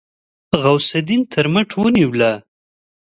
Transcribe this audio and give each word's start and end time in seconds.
غوث 0.61 0.89
الدين 0.99 1.21
تر 1.33 1.45
مټ 1.53 1.69
ونيوله. 1.81 2.31